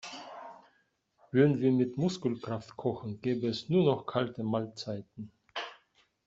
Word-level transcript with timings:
Würden 1.29 1.59
wir 1.61 1.71
mit 1.71 1.95
Muskelkraft 1.95 2.75
kochen, 2.75 3.21
gäbe 3.21 3.45
es 3.47 3.69
nur 3.69 3.83
noch 3.83 4.07
kalte 4.07 4.41
Mahlzeiten. 4.41 5.31